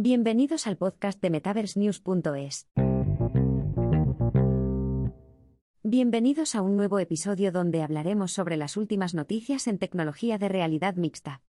Bienvenidos 0.00 0.68
al 0.68 0.76
podcast 0.76 1.20
de 1.20 1.28
MetaverseNews.es. 1.28 2.68
Bienvenidos 5.82 6.54
a 6.54 6.62
un 6.62 6.76
nuevo 6.76 7.00
episodio 7.00 7.50
donde 7.50 7.82
hablaremos 7.82 8.30
sobre 8.30 8.56
las 8.56 8.76
últimas 8.76 9.14
noticias 9.14 9.66
en 9.66 9.78
tecnología 9.78 10.38
de 10.38 10.48
realidad 10.48 10.94
mixta. 10.94 11.42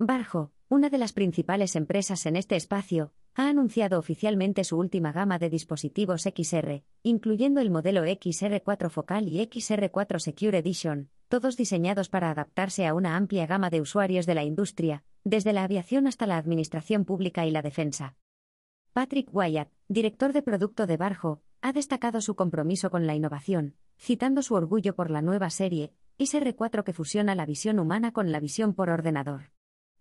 Barjo, 0.00 0.50
una 0.68 0.90
de 0.90 0.98
las 0.98 1.12
principales 1.12 1.76
empresas 1.76 2.26
en 2.26 2.34
este 2.34 2.56
espacio, 2.56 3.12
ha 3.36 3.48
anunciado 3.48 4.00
oficialmente 4.00 4.64
su 4.64 4.78
última 4.78 5.12
gama 5.12 5.38
de 5.38 5.48
dispositivos 5.48 6.22
XR, 6.22 6.82
incluyendo 7.04 7.60
el 7.60 7.70
modelo 7.70 8.04
XR4 8.04 8.90
Focal 8.90 9.28
y 9.28 9.46
XR4 9.46 10.18
Secure 10.18 10.58
Edition, 10.58 11.08
todos 11.28 11.56
diseñados 11.56 12.08
para 12.08 12.32
adaptarse 12.32 12.84
a 12.84 12.94
una 12.94 13.14
amplia 13.14 13.46
gama 13.46 13.70
de 13.70 13.80
usuarios 13.80 14.26
de 14.26 14.34
la 14.34 14.42
industria, 14.42 15.04
desde 15.24 15.52
la 15.52 15.64
aviación 15.64 16.06
hasta 16.06 16.26
la 16.26 16.36
administración 16.36 17.04
pública 17.04 17.46
y 17.46 17.50
la 17.50 17.62
defensa. 17.62 18.16
Patrick 18.92 19.28
Wyatt, 19.32 19.70
director 19.88 20.32
de 20.32 20.42
producto 20.42 20.86
de 20.86 20.96
Barjo, 20.96 21.42
ha 21.62 21.72
destacado 21.72 22.20
su 22.20 22.34
compromiso 22.34 22.90
con 22.90 23.06
la 23.06 23.14
innovación, 23.14 23.76
citando 23.98 24.42
su 24.42 24.54
orgullo 24.54 24.94
por 24.94 25.10
la 25.10 25.22
nueva 25.22 25.48
serie, 25.48 25.92
XR4 26.18 26.84
que 26.84 26.92
fusiona 26.92 27.34
la 27.34 27.46
visión 27.46 27.78
humana 27.78 28.12
con 28.12 28.32
la 28.32 28.40
visión 28.40 28.74
por 28.74 28.90
ordenador. 28.90 29.50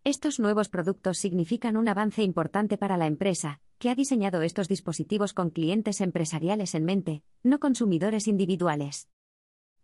Estos 0.04 0.40
nuevos 0.40 0.68
productos 0.68 1.20
significan 1.20 1.78
un 1.78 1.88
avance 1.88 2.24
importante 2.24 2.78
para 2.78 2.98
la 2.98 3.06
empresa, 3.06 3.62
que 3.78 3.90
ha 3.90 3.96
diseñado 3.96 4.42
estos 4.42 4.68
dispositivos 4.68 5.34
con 5.34 5.52
clientes 5.52 6.02
empresariales 6.02 6.74
en 6.74 6.86
mente, 6.86 7.24
no 7.44 7.60
consumidores 7.60 8.28
individuales. 8.28 9.10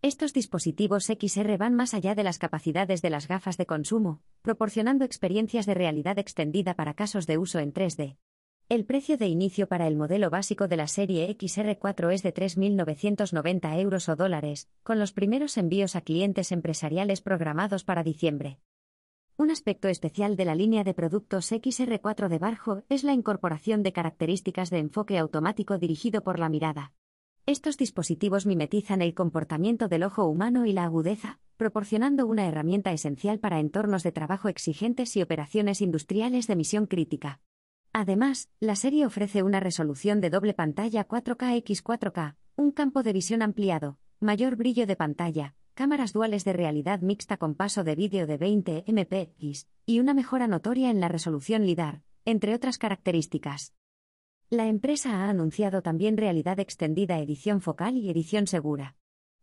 Estos 0.03 0.31
dispositivos 0.31 1.05
XR 1.05 1.57
van 1.57 1.73
más 1.73 1.95
allá 1.95 2.13
de 2.13 2.23
las 2.23 2.37
capacidades 2.37 3.01
de 3.01 3.09
las 3.09 3.27
gafas 3.27 3.57
de 3.57 3.65
consumo, 3.65 4.21
proporcionando 4.43 5.03
experiencias 5.03 5.65
de 5.65 5.73
realidad 5.73 6.19
extendida 6.19 6.75
para 6.75 6.93
casos 6.93 7.25
de 7.25 7.39
uso 7.39 7.57
en 7.57 7.73
3D. 7.73 8.17
El 8.69 8.85
precio 8.85 9.17
de 9.17 9.25
inicio 9.27 9.67
para 9.67 9.87
el 9.87 9.95
modelo 9.95 10.29
básico 10.29 10.67
de 10.67 10.77
la 10.77 10.87
serie 10.87 11.35
XR4 11.35 12.13
es 12.13 12.21
de 12.21 12.31
3.990 12.31 13.79
euros 13.79 14.07
o 14.07 14.15
dólares, 14.15 14.69
con 14.83 14.99
los 14.99 15.13
primeros 15.13 15.57
envíos 15.57 15.95
a 15.95 16.01
clientes 16.01 16.51
empresariales 16.51 17.21
programados 17.21 17.83
para 17.83 18.03
diciembre. 18.03 18.59
Un 19.35 19.49
aspecto 19.49 19.87
especial 19.87 20.35
de 20.35 20.45
la 20.45 20.53
línea 20.53 20.83
de 20.83 20.93
productos 20.93 21.51
XR4 21.51 22.27
de 22.27 22.37
Barjo 22.37 22.83
es 22.89 23.03
la 23.03 23.13
incorporación 23.13 23.81
de 23.81 23.93
características 23.93 24.69
de 24.69 24.77
enfoque 24.77 25.17
automático 25.17 25.79
dirigido 25.79 26.21
por 26.21 26.37
la 26.37 26.49
mirada. 26.49 26.93
Estos 27.49 27.77
dispositivos 27.77 28.45
mimetizan 28.45 29.01
el 29.01 29.13
comportamiento 29.13 29.87
del 29.87 30.03
ojo 30.03 30.25
humano 30.25 30.65
y 30.65 30.73
la 30.73 30.83
agudeza, 30.83 31.39
proporcionando 31.55 32.27
una 32.27 32.45
herramienta 32.45 32.91
esencial 32.91 33.39
para 33.39 33.61
entornos 33.61 34.03
de 34.03 34.11
trabajo 34.11 34.49
exigentes 34.49 35.15
y 35.15 35.21
operaciones 35.21 35.79
industriales 35.79 36.47
de 36.47 36.57
misión 36.57 36.87
crítica. 36.87 37.39
Además, 37.93 38.49
la 38.59 38.75
serie 38.75 39.05
ofrece 39.05 39.43
una 39.43 39.61
resolución 39.61 40.19
de 40.19 40.29
doble 40.29 40.53
pantalla 40.53 41.07
4K 41.07 41.55
x 41.59 41.85
4K, 41.85 42.35
un 42.57 42.71
campo 42.71 43.01
de 43.01 43.13
visión 43.13 43.41
ampliado, 43.41 43.97
mayor 44.19 44.57
brillo 44.57 44.85
de 44.85 44.97
pantalla, 44.97 45.55
cámaras 45.73 46.11
duales 46.11 46.43
de 46.43 46.51
realidad 46.51 46.99
mixta 46.99 47.37
con 47.37 47.55
paso 47.55 47.85
de 47.85 47.95
vídeo 47.95 48.27
de 48.27 48.35
20 48.35 48.83
mpx 48.87 49.69
y 49.85 50.01
una 50.01 50.13
mejora 50.13 50.47
notoria 50.47 50.89
en 50.89 50.99
la 50.99 51.07
resolución 51.07 51.65
LIDAR, 51.65 52.01
entre 52.25 52.53
otras 52.53 52.77
características. 52.77 53.73
La 54.49 54.67
empresa 54.67 55.25
ha 55.25 55.29
anunciado 55.29 55.81
también 55.81 56.15
realidad 56.15 56.57
extendida 56.61 57.19
edición 57.19 57.59
focal 57.59 57.97
y 57.97 58.09
edición 58.09 58.47
segura. 58.47 58.95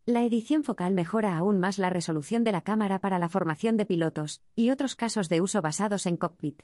La 0.07 0.23
edición 0.23 0.63
focal 0.63 0.95
mejora 0.95 1.37
aún 1.37 1.59
más 1.59 1.77
la 1.77 1.91
resolución 1.91 2.43
de 2.43 2.51
la 2.51 2.61
cámara 2.61 2.99
para 3.01 3.19
la 3.19 3.29
formación 3.29 3.77
de 3.77 3.85
pilotos 3.85 4.41
y 4.55 4.71
otros 4.71 4.95
casos 4.95 5.29
de 5.29 5.41
uso 5.41 5.61
basados 5.61 6.07
en 6.07 6.17
cockpit. 6.17 6.63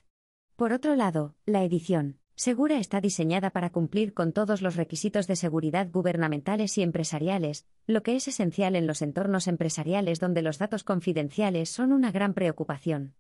Por 0.56 0.74
otro 0.74 0.96
lado, 0.96 1.36
la 1.46 1.64
edición 1.64 2.18
Segura 2.34 2.80
está 2.80 3.00
diseñada 3.00 3.52
para 3.52 3.70
cumplir 3.70 4.16
con 4.16 4.34
todos 4.34 4.64
los 4.64 4.76
requisitos 4.76 5.28
de 5.28 5.36
seguridad 5.36 5.92
gubernamentales 5.92 6.76
y 6.80 6.82
empresariales, 6.82 7.68
lo 7.86 8.02
que 8.02 8.16
es 8.16 8.28
esencial 8.28 8.76
en 8.76 8.88
los 8.88 9.04
entornos 9.04 9.48
empresariales 9.48 10.20
donde 10.20 10.42
los 10.42 10.58
datos 10.58 10.84
confidenciales 10.84 11.70
son 11.70 11.92
una 11.92 12.12
gran 12.12 12.34
preocupación. 12.34 13.14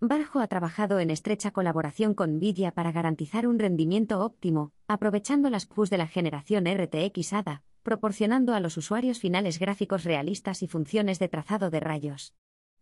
Barjo 0.00 0.38
ha 0.38 0.46
trabajado 0.46 1.00
en 1.00 1.10
estrecha 1.10 1.50
colaboración 1.50 2.14
con 2.14 2.36
NVIDIA 2.36 2.70
para 2.70 2.92
garantizar 2.92 3.48
un 3.48 3.58
rendimiento 3.58 4.24
óptimo, 4.24 4.70
aprovechando 4.86 5.50
las 5.50 5.66
QUs 5.66 5.90
de 5.90 5.98
la 5.98 6.06
generación 6.06 6.66
RTX 6.66 7.32
ADA, 7.32 7.64
proporcionando 7.82 8.54
a 8.54 8.60
los 8.60 8.76
usuarios 8.76 9.18
finales 9.18 9.58
gráficos 9.58 10.04
realistas 10.04 10.62
y 10.62 10.68
funciones 10.68 11.18
de 11.18 11.28
trazado 11.28 11.70
de 11.70 11.80
rayos. 11.80 12.32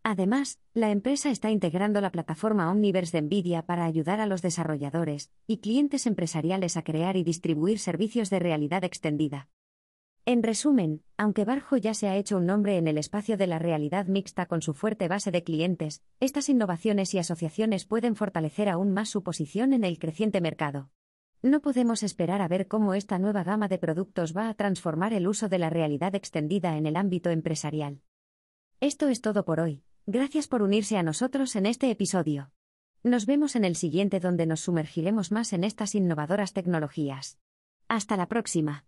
Además, 0.03 0.61
la 0.75 0.91
empresa 0.91 1.31
está 1.31 1.51
integrando 1.51 2.03
la 2.03 2.13
plataforma 2.13 2.71
Omniverse 2.71 3.17
de 3.17 3.23
NVIDIA 3.23 3.63
para 3.63 3.87
ayudar 3.87 4.21
a 4.21 4.27
los 4.27 4.43
desarrolladores 4.43 5.31
y 5.47 5.59
clientes 5.59 6.07
empresariales 6.07 6.77
a 6.77 6.83
crear 6.83 7.17
y 7.17 7.25
distribuir 7.25 7.79
servicios 7.79 8.29
de 8.29 8.41
realidad 8.41 8.85
extendida. 8.85 9.49
En 10.29 10.43
resumen, 10.43 11.05
aunque 11.17 11.45
Barjo 11.45 11.77
ya 11.77 11.95
se 11.95 12.09
ha 12.09 12.17
hecho 12.17 12.39
un 12.39 12.47
nombre 12.47 12.79
en 12.79 12.89
el 12.89 12.99
espacio 12.99 13.37
de 13.37 13.47
la 13.47 13.61
realidad 13.61 14.07
mixta 14.07 14.47
con 14.47 14.61
su 14.61 14.75
fuerte 14.75 15.07
base 15.07 15.31
de 15.31 15.45
clientes, 15.45 16.03
estas 16.19 16.49
innovaciones 16.49 17.15
y 17.15 17.19
asociaciones 17.19 17.85
pueden 17.85 18.17
fortalecer 18.17 18.69
aún 18.69 18.93
más 18.93 19.09
su 19.09 19.23
posición 19.23 19.73
en 19.73 19.85
el 19.85 20.01
creciente 20.01 20.41
mercado. 20.41 20.91
No 21.43 21.61
podemos 21.61 22.03
esperar 22.03 22.43
a 22.43 22.49
ver 22.49 22.67
cómo 22.67 22.95
esta 22.95 23.21
nueva 23.21 23.45
gama 23.45 23.69
de 23.69 23.79
productos 23.79 24.37
va 24.37 24.49
a 24.49 24.55
transformar 24.55 25.13
el 25.13 25.29
uso 25.29 25.49
de 25.49 25.61
la 25.61 25.71
realidad 25.71 26.17
extendida 26.17 26.77
en 26.77 26.87
el 26.87 26.97
ámbito 26.97 27.31
empresarial. 27.31 28.01
Esto 28.81 29.09
es 29.09 29.21
todo 29.21 29.45
por 29.45 29.61
hoy. 29.61 29.85
Gracias 30.07 30.49
por 30.49 30.63
unirse 30.63 30.97
a 30.97 31.05
nosotros 31.05 31.55
en 31.55 31.67
este 31.67 31.89
episodio. 31.89 32.51
Nos 33.05 33.27
vemos 33.27 33.55
en 33.55 33.65
el 33.65 33.77
siguiente 33.77 34.19
donde 34.19 34.47
nos 34.47 34.59
sumergiremos 34.59 35.31
más 35.31 35.53
en 35.53 35.63
estas 35.63 35.95
innovadoras 35.95 36.53
tecnologías. 36.53 37.39
Hasta 37.87 38.17
la 38.17 38.27
próxima. 38.27 38.85